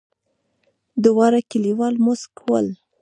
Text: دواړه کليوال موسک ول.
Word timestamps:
دواړه 1.03 1.39
کليوال 1.51 1.95
موسک 2.05 2.31
ول. 2.49 2.67